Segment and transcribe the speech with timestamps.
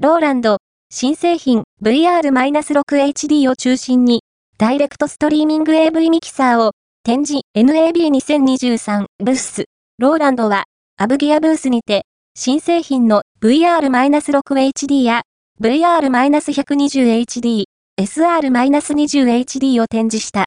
[0.00, 0.58] ローランド、
[0.90, 4.22] 新製品 VR-6HD を中心に、
[4.56, 6.70] ダイレクトストリーミング AV ミキサーを
[7.02, 9.64] 展示 NAB2023 ブース。
[9.98, 10.66] ローランドは、
[10.98, 12.02] アブギアブースにて、
[12.36, 15.22] 新製品の VR-6HD や
[15.60, 17.64] VR-120HD、
[18.00, 20.46] SR-20HD を展示した。